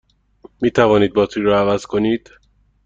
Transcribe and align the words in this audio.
می 0.61 0.71
توانید 0.71 1.13
باتری 1.13 1.43
را 1.43 1.59
عوض 1.59 1.85
کنید؟ 1.85 2.31